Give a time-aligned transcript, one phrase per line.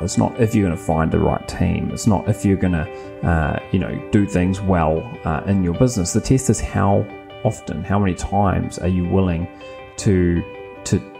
[0.00, 1.90] It's not if you're going to find the right team.
[1.92, 5.74] It's not if you're going to, uh, you know, do things well uh, in your
[5.74, 6.12] business.
[6.12, 7.06] The test is how
[7.44, 9.46] often, how many times are you willing
[9.98, 10.42] to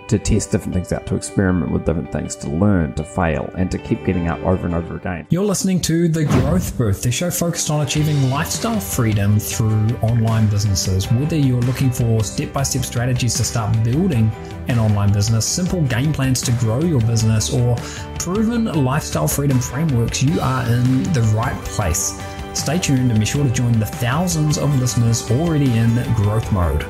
[0.09, 3.71] to test different things out, to experiment with different things, to learn, to fail, and
[3.71, 5.26] to keep getting up over and over again.
[5.30, 10.47] You're listening to The Growth Booth, the show focused on achieving lifestyle freedom through online
[10.48, 11.11] businesses.
[11.11, 14.30] Whether you're looking for step by step strategies to start building
[14.69, 17.77] an online business, simple game plans to grow your business, or
[18.19, 22.21] proven lifestyle freedom frameworks, you are in the right place.
[22.55, 26.87] Stay tuned and be sure to join the thousands of listeners already in growth mode.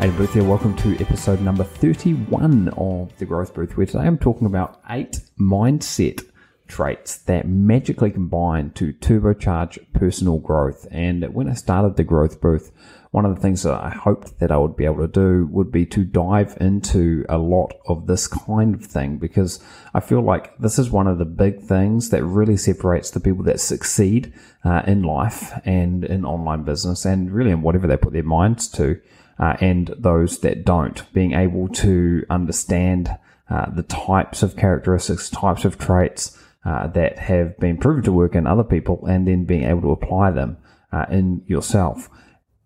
[0.00, 0.44] Hey, Booth here.
[0.44, 5.18] Welcome to episode number 31 of The Growth Booth, where today I'm talking about eight
[5.40, 6.24] mindset
[6.68, 10.86] traits that magically combine to turbocharge personal growth.
[10.92, 12.70] And when I started The Growth Booth,
[13.10, 15.72] one of the things that I hoped that I would be able to do would
[15.72, 19.60] be to dive into a lot of this kind of thing because
[19.94, 23.42] I feel like this is one of the big things that really separates the people
[23.44, 24.32] that succeed
[24.64, 28.68] uh, in life and in online business and really in whatever they put their minds
[28.68, 29.00] to
[29.38, 33.16] uh, and those that don't, being able to understand
[33.50, 38.34] uh, the types of characteristics, types of traits uh, that have been proven to work
[38.34, 40.56] in other people, and then being able to apply them
[40.92, 42.10] uh, in yourself.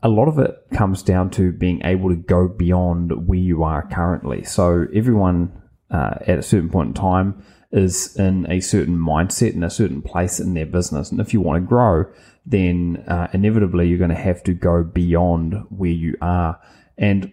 [0.02, 3.86] A lot of it comes down to being able to go beyond where you are
[3.86, 4.42] currently.
[4.42, 5.52] So everyone
[5.90, 10.02] uh, at a certain point in time is in a certain mindset and a certain
[10.02, 11.10] place in their business.
[11.10, 12.06] And if you want to grow,
[12.44, 16.60] then uh, inevitably you're going to have to go beyond where you are.
[16.98, 17.32] And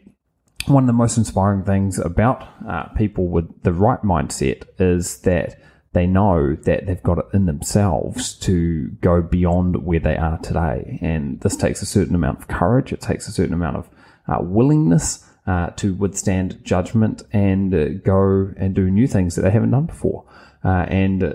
[0.68, 5.60] one of the most inspiring things about uh, people with the right mindset is that
[5.94, 11.00] they know that they've got it in themselves to go beyond where they are today.
[11.02, 13.90] And this takes a certain amount of courage, it takes a certain amount of
[14.28, 19.50] uh, willingness uh, to withstand judgment and uh, go and do new things that they
[19.50, 20.26] haven't done before.
[20.64, 21.34] Uh, and uh,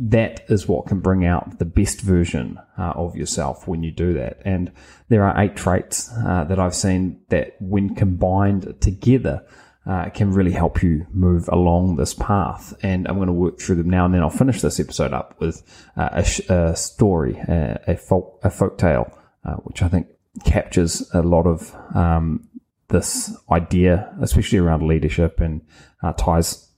[0.00, 4.14] that is what can bring out the best version uh, of yourself when you do
[4.14, 4.40] that.
[4.44, 4.70] And
[5.08, 9.44] there are eight traits uh, that I've seen that, when combined together,
[9.86, 12.74] uh, can really help you move along this path.
[12.82, 15.34] And I'm going to work through them now, and then I'll finish this episode up
[15.40, 15.62] with
[15.96, 19.10] uh, a, sh- a, story, a, a folk a folk tale,
[19.44, 20.06] uh, which I think
[20.44, 22.48] captures a lot of um,
[22.88, 25.62] this idea, especially around leadership, and
[26.02, 26.70] uh, ties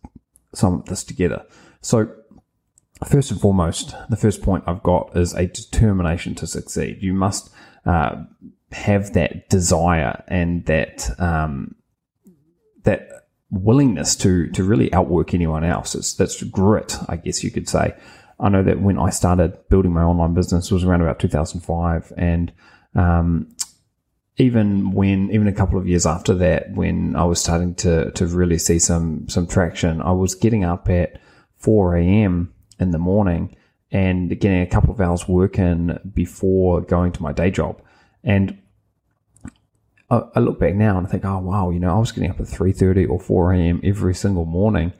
[0.55, 1.45] some of this together.
[1.83, 2.15] So
[3.07, 7.03] first and foremost, the first point I've got is a determination to succeed.
[7.03, 7.51] You must
[7.87, 8.25] uh,
[8.73, 11.75] have that desire and that um,
[12.85, 13.09] that
[13.51, 15.95] willingness to to really outwork anyone else.
[15.95, 17.95] It's that's grit, I guess you could say.
[18.39, 22.53] I know that when I started building my online business was around about 2005, and
[22.95, 23.55] um,
[24.37, 28.27] even when even a couple of years after that, when I was starting to to
[28.27, 31.19] really see some some traction, I was getting up at
[31.59, 33.57] 4 a.m in the morning
[33.93, 37.83] and getting a couple of hours work in before going to my day job.
[38.23, 38.59] And
[40.11, 42.31] I, I look back now and I think, oh wow, you know, I was getting
[42.31, 43.81] up at three thirty or four a.m.
[43.83, 44.93] every single morning,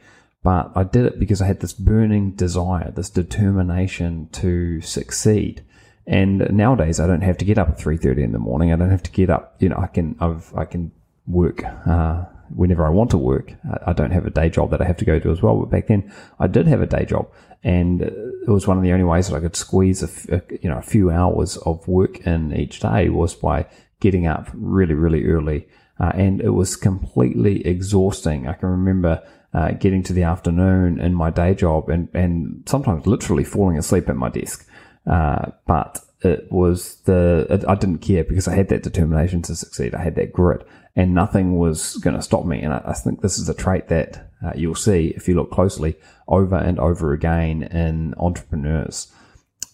[0.43, 5.65] but I did it because I had this burning desire, this determination to succeed.
[6.07, 8.73] And nowadays, I don't have to get up at three thirty in the morning.
[8.73, 9.55] I don't have to get up.
[9.61, 10.91] You know, I can I've, I can
[11.27, 13.53] work uh, whenever I want to work.
[13.87, 15.59] I don't have a day job that I have to go to as well.
[15.59, 17.31] But back then, I did have a day job,
[17.63, 20.79] and it was one of the only ways that I could squeeze a, you know
[20.79, 23.67] a few hours of work in each day was by
[24.01, 28.49] getting up really really early, uh, and it was completely exhausting.
[28.49, 29.23] I can remember.
[29.53, 34.09] Uh, getting to the afternoon in my day job and, and sometimes literally falling asleep
[34.09, 34.65] at my desk.
[35.09, 39.57] Uh, but it was the, it, I didn't care because I had that determination to
[39.57, 39.93] succeed.
[39.93, 40.65] I had that grit
[40.97, 42.61] and nothing was going to stop me.
[42.61, 45.51] And I, I, think this is a trait that uh, you'll see if you look
[45.51, 45.97] closely
[46.27, 49.13] over and over again in entrepreneurs.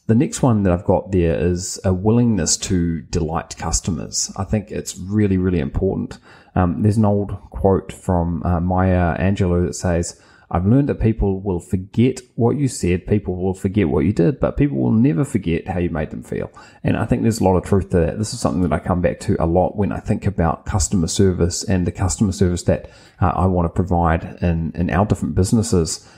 [0.07, 4.33] The next one that I've got there is a willingness to delight customers.
[4.37, 6.19] I think it's really, really important.
[6.55, 10.21] Um, there's an old quote from uh, Maya Angelou that says,
[10.51, 14.39] I've learned that people will forget what you said, people will forget what you did,
[14.39, 16.51] but people will never forget how you made them feel.
[16.85, 18.19] And I think there's a lot of truth to that.
[18.19, 21.09] This is something that I come back to a lot when I think about customer
[21.09, 25.35] service and the customer service that uh, I want to provide in, in our different
[25.35, 26.09] businesses.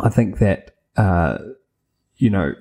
[0.00, 1.38] I think that, uh,
[2.16, 2.54] you know,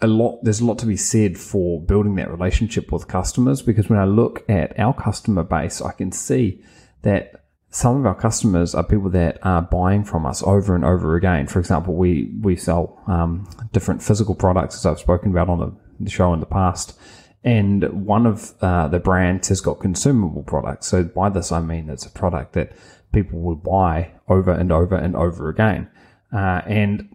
[0.00, 3.88] a lot, there's a lot to be said for building that relationship with customers because
[3.88, 6.62] when I look at our customer base, I can see
[7.02, 7.45] that
[7.76, 11.46] some of our customers are people that are buying from us over and over again.
[11.46, 15.76] For example, we we sell um, different physical products, as I've spoken about on the,
[16.00, 16.98] the show in the past,
[17.44, 20.86] and one of uh, the brands has got consumable products.
[20.86, 22.72] So by this, I mean it's a product that
[23.12, 25.90] people will buy over and over and over again.
[26.32, 27.14] Uh, and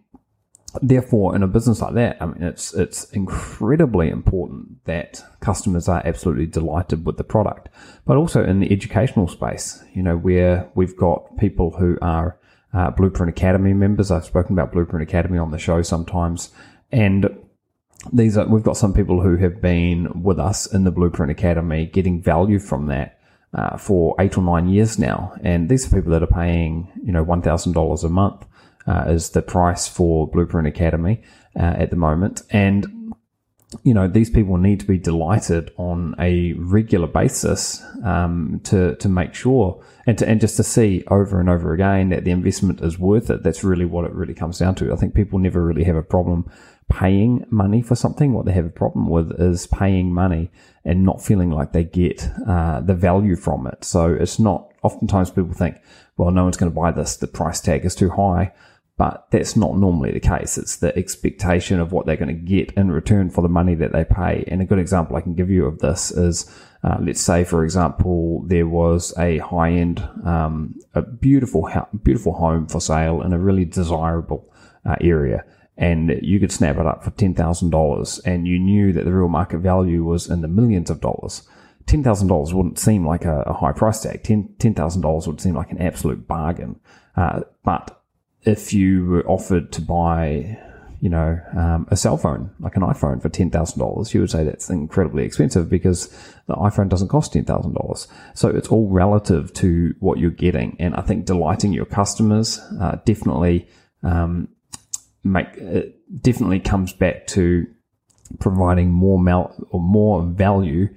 [0.81, 6.01] therefore, in a business like that, I mean, it's it's incredibly important that customers are
[6.05, 7.69] absolutely delighted with the product.
[8.05, 12.37] But also in the educational space, you know, where we've got people who are
[12.73, 14.11] uh, Blueprint Academy members.
[14.11, 16.51] I've spoken about Blueprint Academy on the show sometimes,
[16.91, 17.29] and
[18.13, 21.85] these are we've got some people who have been with us in the Blueprint Academy,
[21.85, 23.17] getting value from that.
[23.53, 27.11] Uh, for eight or nine years now, and these are people that are paying, you
[27.11, 28.45] know, one thousand dollars a month
[28.87, 31.21] uh, is the price for Blueprint Academy
[31.59, 32.41] uh, at the moment.
[32.49, 33.13] And,
[33.83, 39.09] you know, these people need to be delighted on a regular basis um, to, to
[39.09, 42.81] make sure and, to, and just to see over and over again that the investment
[42.81, 43.43] is worth it.
[43.43, 44.91] That's really what it really comes down to.
[44.91, 46.49] I think people never really have a problem
[46.89, 48.33] paying money for something.
[48.33, 50.51] What they have a problem with is paying money
[50.83, 53.85] and not feeling like they get uh, the value from it.
[53.85, 55.77] So it's not, oftentimes people think,
[56.17, 57.15] well, no one's going to buy this.
[57.15, 58.51] The price tag is too high.
[59.01, 60.59] But that's not normally the case.
[60.59, 63.93] It's the expectation of what they're going to get in return for the money that
[63.93, 64.43] they pay.
[64.47, 66.47] And a good example I can give you of this is,
[66.83, 71.67] uh, let's say, for example, there was a high end, um, a beautiful,
[72.03, 74.53] beautiful home for sale in a really desirable
[74.85, 75.45] uh, area.
[75.77, 79.61] And you could snap it up for $10,000 and you knew that the real market
[79.61, 81.41] value was in the millions of dollars.
[81.85, 84.21] $10,000 wouldn't seem like a, a, high price tag.
[84.21, 86.79] $10,000 would seem like an absolute bargain.
[87.15, 88.00] Uh, but
[88.43, 90.59] if you were offered to buy,
[90.99, 94.69] you know, um, a cell phone, like an iPhone for $10,000, you would say that's
[94.69, 96.07] incredibly expensive because
[96.47, 98.07] the iPhone doesn't cost $10,000.
[98.33, 100.75] So it's all relative to what you're getting.
[100.79, 103.67] And I think delighting your customers, uh, definitely,
[104.03, 104.47] um,
[105.23, 107.67] make, it definitely comes back to
[108.39, 110.89] providing more mal- or more value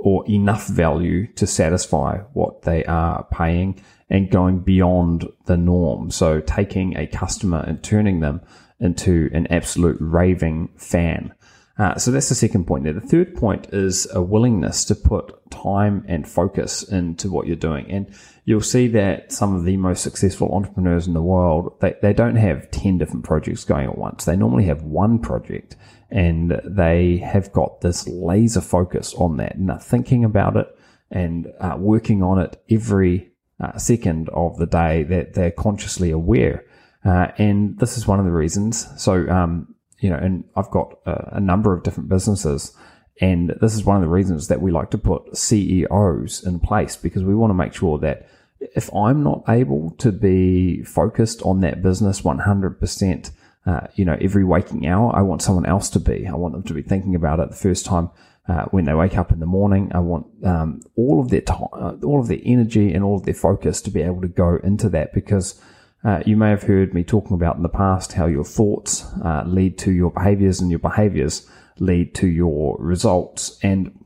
[0.00, 6.10] or enough value to satisfy what they are paying and going beyond the norm.
[6.10, 8.40] So taking a customer and turning them
[8.78, 11.32] into an absolute raving fan.
[11.78, 12.92] Uh, so that's the second point there.
[12.94, 17.90] The third point is a willingness to put time and focus into what you're doing.
[17.90, 18.14] And
[18.46, 22.36] you'll see that some of the most successful entrepreneurs in the world, they, they don't
[22.36, 24.24] have 10 different projects going at once.
[24.24, 25.76] They normally have one project
[26.10, 30.68] and they have got this laser focus on that and are thinking about it
[31.10, 36.64] and uh, working on it every uh, second of the day that they're consciously aware.
[37.04, 38.86] Uh, and this is one of the reasons.
[38.96, 42.76] So, um, you know, and I've got a, a, number of different businesses,
[43.20, 46.96] and this is one of the reasons that we like to put CEOs in place
[46.96, 48.28] because we want to make sure that
[48.60, 53.30] if I'm not able to be focused on that business 100%,
[53.66, 56.26] uh, you know, every waking hour, I want someone else to be.
[56.26, 58.10] I want them to be thinking about it the first time
[58.48, 59.90] uh, when they wake up in the morning.
[59.94, 63.24] I want um, all of their time, uh, all of their energy, and all of
[63.24, 65.60] their focus to be able to go into that because.
[66.04, 69.42] Uh, you may have heard me talking about in the past how your thoughts uh,
[69.44, 71.50] lead to your behaviors and your behaviors
[71.80, 73.58] lead to your results.
[73.62, 74.04] And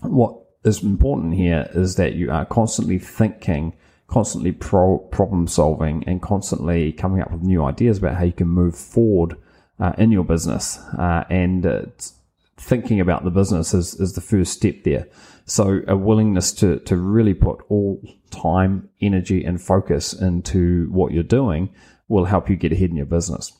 [0.00, 3.74] what is important here is that you are constantly thinking,
[4.06, 8.48] constantly pro- problem solving, and constantly coming up with new ideas about how you can
[8.48, 9.36] move forward
[9.78, 10.78] uh, in your business.
[10.98, 11.66] Uh, and
[12.56, 15.08] thinking about the business is, is the first step there.
[15.46, 21.22] So a willingness to, to really put all time, energy and focus into what you're
[21.22, 21.70] doing
[22.08, 23.52] will help you get ahead in your business.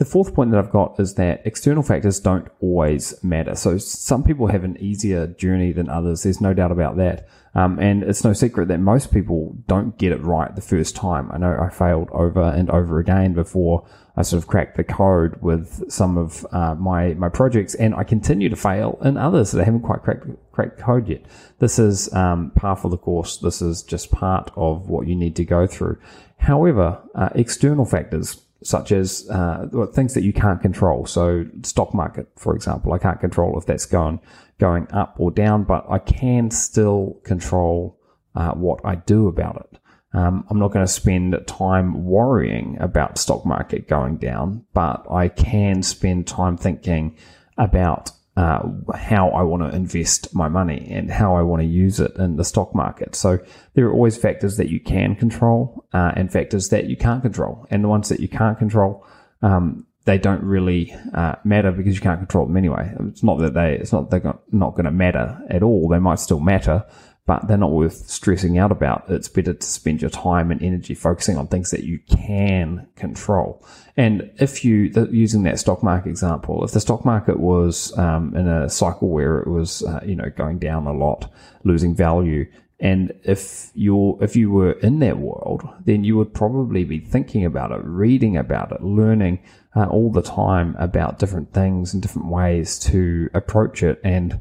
[0.00, 3.54] The fourth point that I've got is that external factors don't always matter.
[3.54, 6.22] So some people have an easier journey than others.
[6.22, 7.28] There's no doubt about that.
[7.54, 11.30] Um, and it's no secret that most people don't get it right the first time.
[11.30, 15.36] I know I failed over and over again before I sort of cracked the code
[15.42, 19.60] with some of uh, my my projects, and I continue to fail in others that
[19.60, 21.26] I haven't quite cracked cracked code yet.
[21.58, 23.36] This is um, par for the course.
[23.36, 25.98] This is just part of what you need to go through.
[26.38, 31.06] However, uh, external factors such as uh, things that you can't control.
[31.06, 34.20] So stock market, for example, I can't control if that's going
[34.58, 37.98] going up or down, but I can still control
[38.34, 39.78] uh, what I do about it.
[40.12, 45.28] Um, I'm not going to spend time worrying about stock market going down, but I
[45.28, 47.16] can spend time thinking
[47.56, 48.10] about
[48.40, 48.62] uh,
[48.94, 52.36] how I want to invest my money and how I want to use it in
[52.36, 53.14] the stock market.
[53.14, 53.38] So
[53.74, 57.66] there are always factors that you can control uh, and factors that you can't control.
[57.70, 59.06] And the ones that you can't control,
[59.42, 62.90] um, they don't really uh, matter because you can't control them anyway.
[63.08, 65.90] It's not that they, it's not they're not going to matter at all.
[65.90, 66.86] They might still matter,
[67.26, 69.04] but they're not worth stressing out about.
[69.08, 73.64] It's better to spend your time and energy focusing on things that you can control.
[73.96, 78.48] And if you, using that stock market example, if the stock market was um, in
[78.48, 81.30] a cycle where it was, uh, you know, going down a lot,
[81.62, 82.46] losing value,
[82.80, 87.44] And if you're, if you were in that world, then you would probably be thinking
[87.44, 89.40] about it, reading about it, learning
[89.76, 94.40] uh, all the time about different things and different ways to approach it and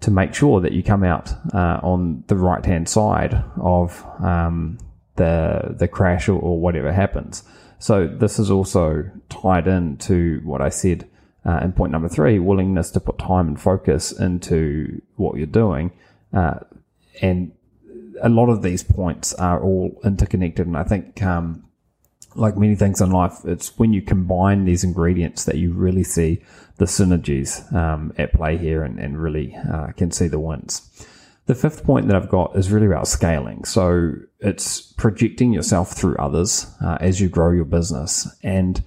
[0.00, 4.78] to make sure that you come out uh, on the right hand side of um,
[5.16, 7.42] the the crash or, or, whatever happens.
[7.78, 11.08] So this is also tied in to what I said
[11.44, 15.92] uh, in point number three: willingness to put time and focus into what you're doing,
[16.32, 16.60] uh,
[17.20, 17.52] and
[18.22, 20.66] a lot of these points are all interconnected.
[20.66, 21.64] And I think, um,
[22.34, 26.42] like many things in life, it's when you combine these ingredients that you really see
[26.76, 31.06] the synergies um, at play here and, and really uh, can see the wins.
[31.46, 33.64] The fifth point that I've got is really about scaling.
[33.64, 38.28] So it's projecting yourself through others uh, as you grow your business.
[38.42, 38.82] And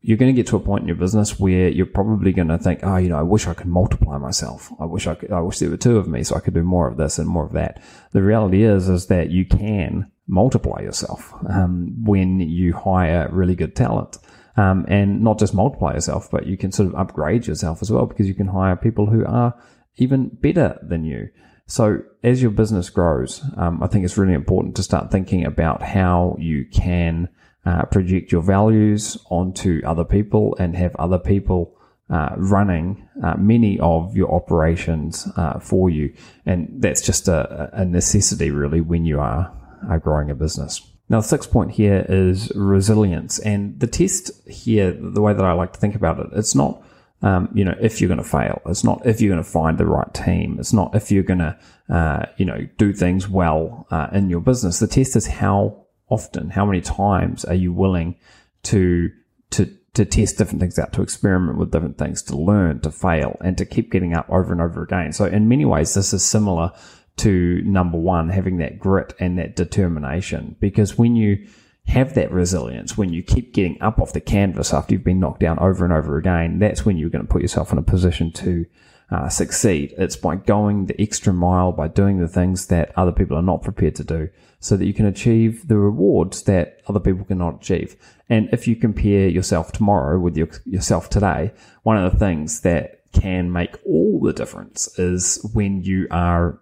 [0.00, 2.58] you're going to get to a point in your business where you're probably going to
[2.58, 4.72] think, oh, you know, I wish I could multiply myself.
[4.80, 6.62] I wish I could, I wish there were two of me so I could do
[6.62, 7.82] more of this and more of that.
[8.12, 13.76] The reality is, is that you can multiply yourself um, when you hire really good
[13.76, 14.18] talent.
[14.58, 18.06] Um, and not just multiply yourself, but you can sort of upgrade yourself as well
[18.06, 19.54] because you can hire people who are
[19.96, 21.28] even better than you.
[21.66, 25.82] So as your business grows, um, I think it's really important to start thinking about
[25.82, 27.28] how you can
[27.66, 31.76] uh, project your values onto other people and have other people
[32.08, 36.14] uh, running uh, many of your operations uh, for you.
[36.46, 39.52] And that's just a, a, necessity really when you are,
[39.88, 40.82] are growing a business.
[41.08, 43.38] Now, the sixth point here is resilience.
[43.38, 46.82] And the test here, the way that I like to think about it, it's not,
[47.22, 48.60] um, you know, if you're going to fail.
[48.66, 50.56] It's not if you're going to find the right team.
[50.58, 54.40] It's not if you're going to, uh, you know, do things well uh, in your
[54.40, 54.80] business.
[54.80, 56.50] The test is how often?
[56.50, 58.16] How many times are you willing
[58.64, 59.10] to
[59.50, 63.36] to to test different things out, to experiment with different things, to learn, to fail,
[63.40, 65.12] and to keep getting up over and over again?
[65.12, 66.72] So in many ways, this is similar
[67.16, 70.56] to number one, having that grit and that determination.
[70.60, 71.46] Because when you
[71.86, 75.40] have that resilience, when you keep getting up off the canvas after you've been knocked
[75.40, 78.32] down over and over again, that's when you're going to put yourself in a position
[78.32, 78.66] to
[79.10, 79.94] uh, succeed.
[79.96, 83.62] It's by going the extra mile, by doing the things that other people are not
[83.62, 87.96] prepared to do, so that you can achieve the rewards that other people cannot achieve.
[88.28, 91.52] And if you compare yourself tomorrow with your, yourself today,
[91.84, 96.58] one of the things that can make all the difference is when you are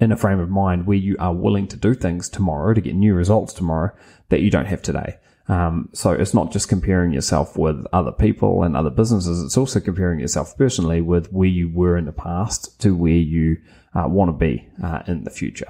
[0.00, 2.94] in a frame of mind where you are willing to do things tomorrow to get
[2.94, 3.90] new results tomorrow
[4.28, 5.18] that you don't have today.
[5.48, 9.42] Um, so it's not just comparing yourself with other people and other businesses.
[9.42, 13.56] It's also comparing yourself personally with where you were in the past to where you
[13.94, 15.68] uh, want to be uh, in the future.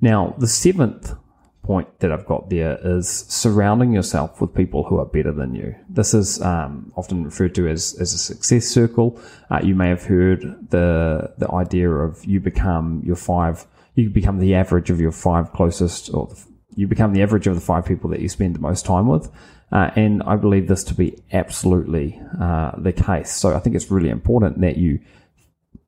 [0.00, 1.14] Now, the seventh
[1.62, 5.74] point that I've got there is surrounding yourself with people who are better than you.
[5.88, 9.20] This is um, often referred to as, as a success circle.
[9.50, 14.38] Uh, you may have heard the the idea of you become your five, you become
[14.38, 16.32] the average of your five closest, or
[16.74, 19.30] you become the average of the five people that you spend the most time with.
[19.72, 23.30] Uh, and I believe this to be absolutely uh, the case.
[23.30, 25.00] So I think it's really important that you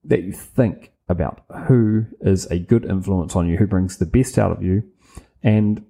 [0.05, 4.39] that you think about who is a good influence on you, who brings the best
[4.39, 4.83] out of you,
[5.43, 5.85] and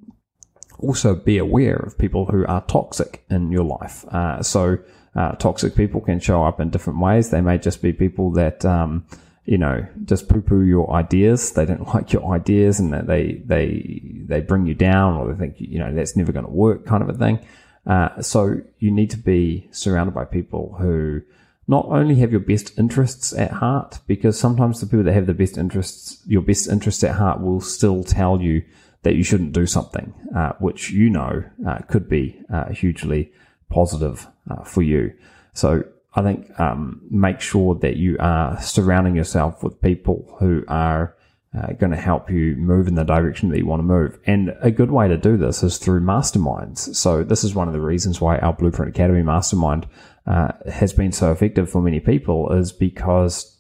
[0.79, 4.05] also be aware of people who are toxic in your life.
[4.07, 4.79] Uh, so
[5.15, 7.31] uh, toxic people can show up in different ways.
[7.31, 9.07] They may just be people that um,
[9.45, 11.53] you know, just poo poo your ideas.
[11.53, 15.39] They don't like your ideas and that they, they, they bring you down or they
[15.39, 17.45] think, you know, that's never going to work kind of a thing.
[17.85, 21.21] Uh, so you need to be surrounded by people who
[21.67, 25.35] not only have your best interests at heart, because sometimes the people that have the
[25.35, 28.63] best interests, your best interests at heart will still tell you
[29.03, 33.33] that you shouldn't do something, uh, which you know uh, could be uh, hugely
[33.69, 35.13] positive uh, for you.
[35.55, 41.17] So I think um, make sure that you are surrounding yourself with people who are
[41.57, 44.19] uh, going to help you move in the direction that you want to move.
[44.27, 46.95] And a good way to do this is through masterminds.
[46.95, 49.87] So this is one of the reasons why our Blueprint Academy mastermind
[50.27, 53.59] has been so effective for many people is because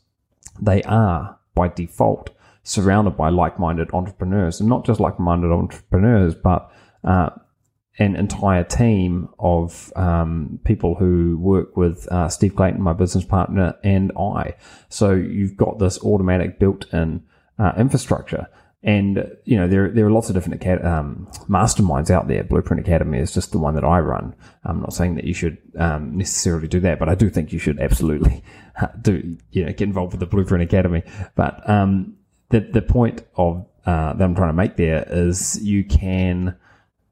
[0.60, 2.30] they are by default
[2.62, 6.70] surrounded by like-minded entrepreneurs and not just like-minded entrepreneurs, but
[7.04, 7.30] uh,
[7.98, 13.76] an entire team of um, people who work with uh, Steve Clayton, my business partner,
[13.84, 14.54] and I.
[14.88, 17.22] So you've got this automatic built-in
[17.58, 18.48] uh, infrastructure.
[18.84, 22.42] And you know there there are lots of different um, masterminds out there.
[22.42, 24.34] Blueprint Academy is just the one that I run.
[24.64, 27.60] I'm not saying that you should um, necessarily do that, but I do think you
[27.60, 28.42] should absolutely
[29.00, 31.04] do you know get involved with the Blueprint Academy.
[31.36, 32.16] But um,
[32.52, 36.54] the the point of uh, that I'm trying to make there is you can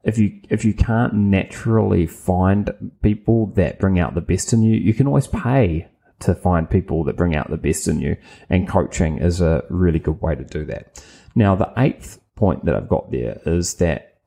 [0.03, 2.71] if you if you can't naturally find
[3.01, 5.87] people that bring out the best in you, you can always pay
[6.21, 8.15] to find people that bring out the best in you,
[8.49, 11.03] and coaching is a really good way to do that.
[11.35, 14.19] Now, the eighth point that I've got there is that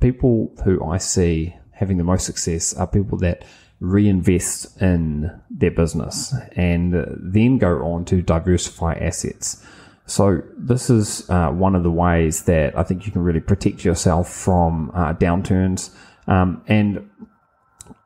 [0.00, 3.44] people who I see having the most success are people that
[3.80, 9.64] reinvest in their business and then go on to diversify assets.
[10.08, 13.84] So this is uh, one of the ways that I think you can really protect
[13.84, 15.90] yourself from uh, downturns.
[16.26, 17.10] Um, and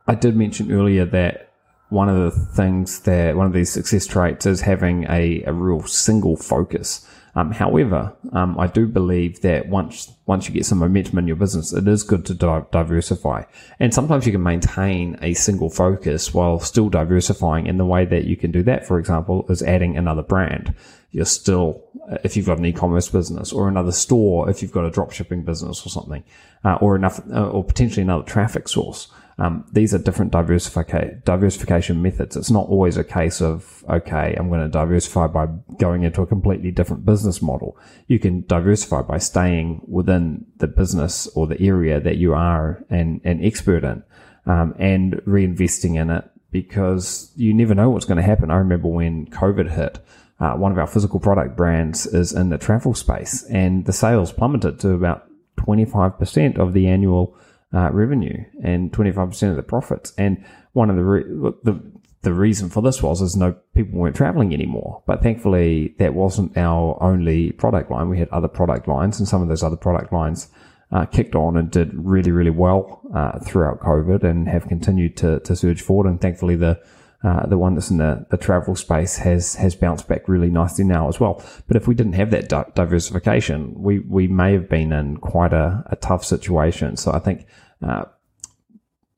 [0.09, 1.53] I did mention earlier that
[1.91, 5.83] one of the things that one of these success traits is having a, a real
[5.83, 7.07] single focus.
[7.35, 11.37] Um, however, um, I do believe that once once you get some momentum in your
[11.37, 13.45] business, it is good to di- diversify.
[13.81, 17.69] And sometimes you can maintain a single focus while still diversifying.
[17.69, 20.75] And the way that you can do that, for example, is adding another brand.
[21.11, 21.83] You're still,
[22.23, 25.43] if you've got an e-commerce business or another store, if you've got a drop shipping
[25.43, 26.25] business or something,
[26.65, 29.09] uh, or enough, uh, or potentially another traffic source.
[29.39, 32.37] Um, these are different diversification diversification methods.
[32.37, 35.47] It's not always a case of okay, I'm going to diversify by
[35.79, 37.77] going into a completely different business model.
[38.09, 43.21] You can diversify by staying within the business or the area that you are an,
[43.25, 44.03] an expert in,
[44.47, 48.51] um, and reinvesting in it because you never know what's going to happen.
[48.51, 49.99] I remember when COVID hit.
[50.39, 54.33] Uh, one of our physical product brands is in the travel space, and the sales
[54.33, 57.37] plummeted to about 25% of the annual
[57.75, 60.13] uh, revenue and 25% of the profits.
[60.19, 61.81] And one of the, re- the,
[62.23, 65.03] the reason for this was is no people weren't traveling anymore.
[65.07, 68.09] But thankfully that wasn't our only product line.
[68.09, 70.49] We had other product lines and some of those other product lines
[70.93, 75.41] uh, kicked on and did really, really well uh, throughout COVID and have continued to,
[75.41, 76.07] to surge forward.
[76.07, 76.81] And thankfully the
[77.25, 80.85] uh, the one that's in the, the travel space has has bounced back really nicely
[80.85, 81.43] now as well.
[81.69, 85.53] But if we didn't have that di- diversification, we we may have been in quite
[85.53, 86.97] a, a tough situation.
[86.97, 87.47] So I think
[87.81, 88.05] uh,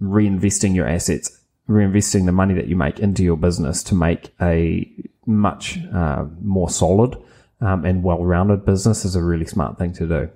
[0.02, 4.90] reinvesting your assets, reinvesting the money that you make into your business to make a
[5.26, 7.16] much uh, more solid
[7.60, 10.28] um, and well-rounded business is a really smart thing to do.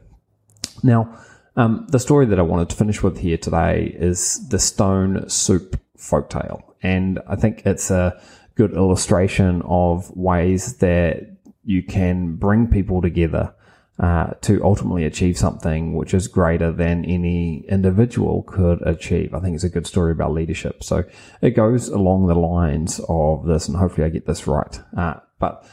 [0.83, 1.19] Now,
[1.57, 5.79] um, the story that I wanted to finish with here today is the Stone Soup
[5.99, 6.63] folktale.
[6.83, 8.21] And I think it's a
[8.55, 13.55] good illustration of ways that you can bring people together
[13.99, 19.35] uh, to ultimately achieve something which is greater than any individual could achieve.
[19.35, 20.85] I think it's a good story about leadership.
[20.85, 21.05] So
[21.43, 24.81] it goes along the lines of this, and hopefully I get this right.
[24.97, 25.67] Uh, but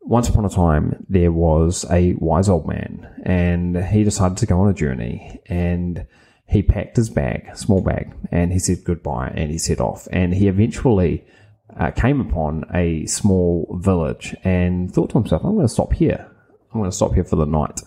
[0.00, 4.60] once upon a time, there was a wise old man, and he decided to go
[4.60, 6.06] on a journey, and
[6.52, 10.34] he packed his bag, small bag, and he said goodbye, and he set off, and
[10.34, 11.24] he eventually
[11.78, 16.30] uh, came upon a small village and thought to himself, I'm going to stop here.
[16.72, 17.80] I'm going to stop here for the night.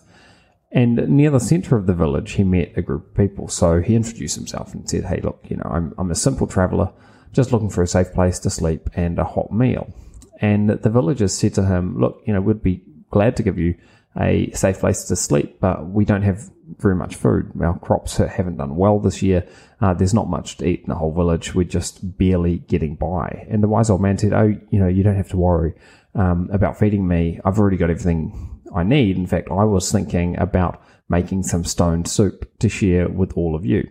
[0.71, 3.47] And near the center of the village, he met a group of people.
[3.47, 6.91] So he introduced himself and said, Hey, look, you know, I'm, I'm a simple traveler,
[7.31, 9.93] just looking for a safe place to sleep and a hot meal.
[10.41, 13.75] And the villagers said to him, Look, you know, we'd be glad to give you
[14.19, 17.51] a safe place to sleep, but we don't have very much food.
[17.61, 19.47] Our crops haven't done well this year.
[19.81, 21.53] Uh, there's not much to eat in the whole village.
[21.53, 23.45] We're just barely getting by.
[23.49, 25.73] And the wise old man said, Oh, you know, you don't have to worry
[26.15, 27.39] um, about feeding me.
[27.45, 29.17] I've already got everything I need.
[29.17, 33.65] In fact, I was thinking about making some stone soup to share with all of
[33.65, 33.87] you.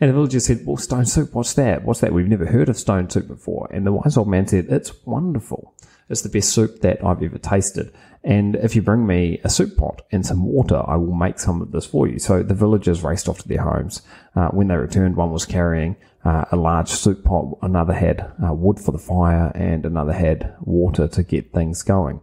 [0.00, 1.84] And the villager said, Well, stone soup, what's that?
[1.84, 2.12] What's that?
[2.12, 3.68] We've never heard of stone soup before.
[3.72, 5.74] And the wise old man said, It's wonderful.
[6.10, 7.92] It's the best soup that I've ever tasted.
[8.22, 11.62] And if you bring me a soup pot and some water, I will make some
[11.62, 12.18] of this for you.
[12.18, 14.02] So the villagers raced off to their homes.
[14.36, 18.52] Uh, when they returned, one was carrying uh, a large soup pot, another had uh,
[18.52, 22.20] wood for the fire, and another had water to get things going.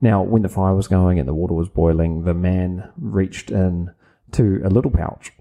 [0.00, 3.92] Now, when the fire was going and the water was boiling, the man reached in
[4.32, 5.32] to a little pouch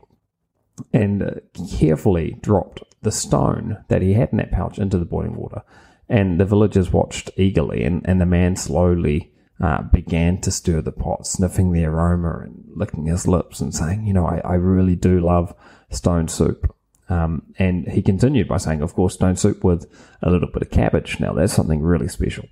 [0.93, 1.31] and uh,
[1.77, 5.63] carefully dropped the stone that he had in that pouch into the boiling water.
[6.09, 10.91] And the villagers watched eagerly, and, and the man slowly uh, began to stir the
[10.91, 14.95] pot, sniffing the aroma and licking his lips and saying, You know, I, I really
[14.95, 15.53] do love
[15.89, 16.73] stone soup.
[17.09, 19.85] Um, and he continued by saying, Of course, stone soup with
[20.21, 21.19] a little bit of cabbage.
[21.19, 22.45] Now, that's something really special.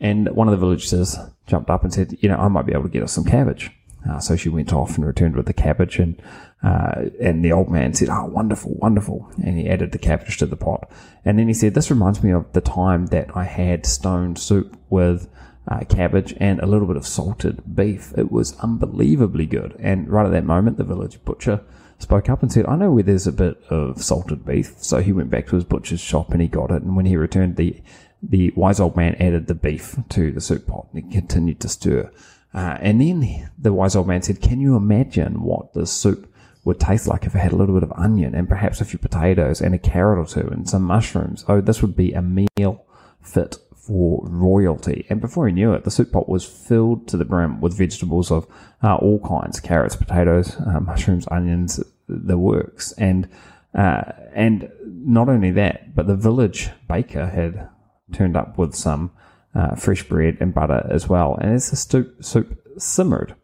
[0.00, 2.84] And one of the villagers jumped up and said, You know, I might be able
[2.84, 3.70] to get us some cabbage.
[4.08, 6.20] Uh, so she went off and returned with the cabbage, and
[6.62, 10.46] uh, and the old man said, "Oh, wonderful, wonderful!" And he added the cabbage to
[10.46, 10.90] the pot.
[11.24, 14.76] And then he said, "This reminds me of the time that I had stone soup
[14.88, 15.28] with
[15.68, 18.12] uh, cabbage and a little bit of salted beef.
[18.16, 21.60] It was unbelievably good." And right at that moment, the village butcher
[21.98, 25.12] spoke up and said, "I know where there's a bit of salted beef." So he
[25.12, 26.82] went back to his butcher's shop and he got it.
[26.82, 27.82] And when he returned, the
[28.22, 31.68] the wise old man added the beef to the soup pot and he continued to
[31.68, 32.10] stir.
[32.52, 36.32] Uh, and then the wise old man said, Can you imagine what the soup
[36.64, 38.98] would taste like if it had a little bit of onion and perhaps a few
[38.98, 41.44] potatoes and a carrot or two and some mushrooms?
[41.48, 42.84] Oh, this would be a meal
[43.22, 45.06] fit for royalty.
[45.08, 48.30] And before he knew it, the soup pot was filled to the brim with vegetables
[48.30, 48.46] of
[48.82, 52.92] uh, all kinds carrots, potatoes, uh, mushrooms, onions, the works.
[52.92, 53.28] And,
[53.74, 54.02] uh,
[54.34, 57.68] and not only that, but the village baker had
[58.12, 59.12] turned up with some
[59.54, 61.36] uh, fresh bread and butter as well.
[61.40, 63.34] And as the soup, simmered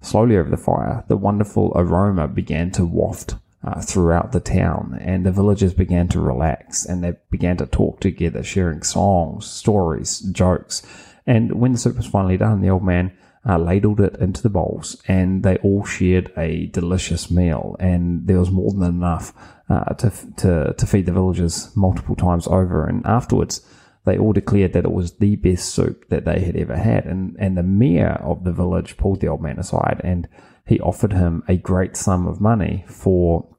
[0.00, 5.26] slowly over the fire, the wonderful aroma began to waft uh, throughout the town, and
[5.26, 10.82] the villagers began to relax and they began to talk together, sharing songs, stories, jokes.
[11.26, 13.12] And when the soup was finally done, the old man
[13.46, 17.76] uh, ladled it into the bowls, and they all shared a delicious meal.
[17.78, 19.32] And there was more than enough
[19.68, 22.86] uh, to to to feed the villagers multiple times over.
[22.86, 23.60] And afterwards,
[24.04, 27.04] they all declared that it was the best soup that they had ever had.
[27.04, 30.28] And and the mayor of the village pulled the old man aside and
[30.66, 33.56] he offered him a great sum of money for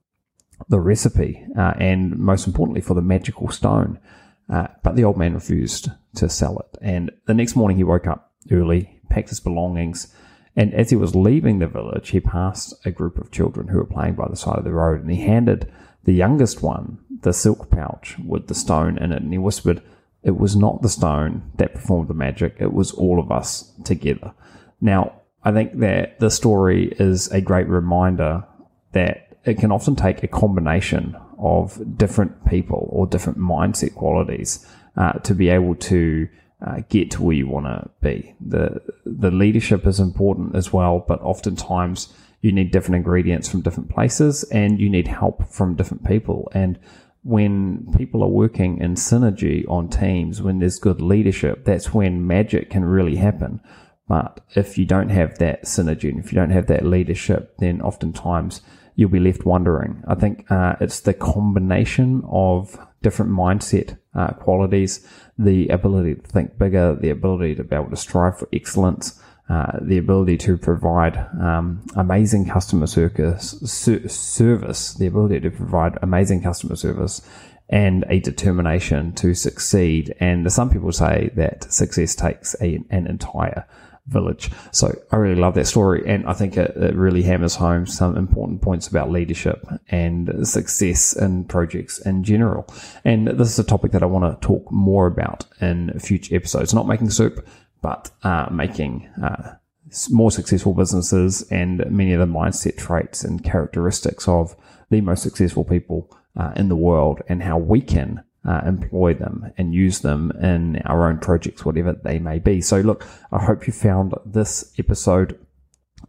[0.70, 4.00] the recipe uh, and most importantly for the magical stone.
[4.50, 6.78] Uh, but the old man refused to sell it.
[6.82, 10.14] And the next morning he woke up early, packed his belongings,
[10.56, 13.86] and as he was leaving the village, he passed a group of children who were
[13.86, 15.72] playing by the side of the road, and he handed
[16.04, 19.82] the youngest one the silk pouch with the stone in it, and he whispered,
[20.24, 24.34] It was not the stone that performed the magic, it was all of us together.
[24.80, 28.44] Now, I think that the story is a great reminder
[28.92, 34.66] that it can often take a combination of different people or different mindset qualities
[34.98, 36.28] uh, to be able to
[36.66, 38.36] uh, get to where you want to be.
[38.40, 43.90] The the leadership is important as well, but oftentimes you need different ingredients from different
[43.90, 46.52] places, and you need help from different people.
[46.54, 46.78] And
[47.24, 52.70] when people are working in synergy on teams, when there's good leadership, that's when magic
[52.70, 53.62] can really happen.
[54.08, 57.82] But if you don't have that synergy and if you don't have that leadership, then
[57.82, 58.62] oftentimes
[58.96, 60.04] you'll be left wondering.
[60.08, 65.08] I think uh, it's the combination of different mindset uh, qualities,
[65.38, 69.80] the ability to think bigger, the ability to be able to strive for excellence, uh,
[69.82, 73.52] the ability to provide um, amazing customer service,
[74.94, 77.22] the ability to provide amazing customer service,
[77.68, 80.16] and a determination to succeed.
[80.22, 83.68] And some people say that success takes a, an entire
[84.08, 84.52] village.
[84.72, 88.16] So I really love that story, and I think it, it, really hammers home some
[88.16, 92.68] important points about leadership and success in projects in general.
[93.04, 96.74] And this is a topic that I want to talk more about in future episodes.
[96.74, 97.46] Not making soup,
[97.82, 99.56] but uh, making uh,
[100.10, 104.56] more successful businesses and many of the mindset traits and characteristics of
[104.90, 109.52] the most successful people uh, in the world, and how we can uh, employ them
[109.58, 112.62] and use them in our own projects, whatever they may be.
[112.62, 115.38] So, look, I hope you found this episode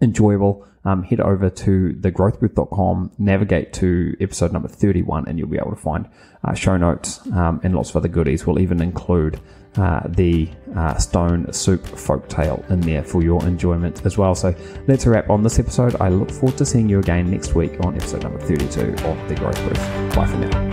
[0.00, 0.66] enjoyable.
[0.84, 5.76] Um, head over to thegrowthbooth.com, navigate to episode number 31, and you'll be able to
[5.76, 6.08] find
[6.42, 8.46] uh, show notes um, and lots of other goodies.
[8.46, 9.40] We'll even include
[9.76, 14.34] uh, the uh, Stone Soup Folktale in there for your enjoyment as well.
[14.34, 14.54] So
[14.86, 15.96] that's a wrap on this episode.
[16.00, 19.34] I look forward to seeing you again next week on episode number 32 of The
[19.34, 20.14] Growth Booth.
[20.14, 20.71] Bye for now.